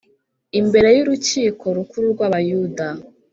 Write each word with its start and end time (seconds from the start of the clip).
imbere 0.59 0.87
y’Urukiko 0.97 1.63
Rukuru 1.77 2.05
rw’Abayuda 2.13 2.87